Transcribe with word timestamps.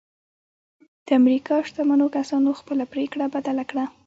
د 1.05 1.07
امريکا 1.21 1.55
شتمنو 1.67 2.07
کسانو 2.17 2.49
خپله 2.59 2.83
پرېکړه 2.93 3.25
بدله 3.35 3.63
کړه. 3.69 3.85